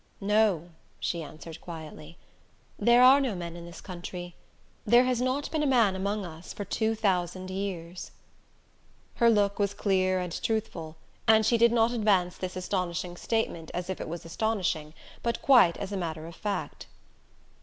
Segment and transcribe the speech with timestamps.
[0.19, 0.69] "No,"
[0.99, 2.17] she answered quietly.
[2.79, 4.35] "There are no men in this country.
[4.83, 8.09] There has not been a man among us for two thousand years."
[9.17, 13.91] Her look was clear and truthful and she did not advance this astonishing statement as
[13.91, 16.87] if it was astonishing, but quite as a matter of fact.